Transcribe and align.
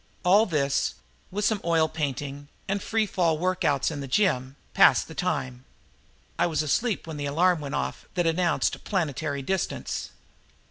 All 0.25 0.47
this, 0.47 0.95
with 1.29 1.45
some 1.45 1.61
oil 1.63 1.87
painting 1.87 2.47
and 2.67 2.81
free 2.81 3.05
fall 3.05 3.37
workouts 3.37 3.91
in 3.91 3.99
the 3.99 4.07
gym, 4.07 4.55
passed 4.73 5.07
the 5.07 5.13
time. 5.13 5.63
I 6.39 6.47
was 6.47 6.63
asleep 6.63 7.05
when 7.05 7.17
the 7.17 7.27
alarm 7.27 7.59
went 7.61 7.75
off 7.75 8.05
that 8.15 8.25
announced 8.25 8.83
planetary 8.83 9.43
distance. 9.43 10.09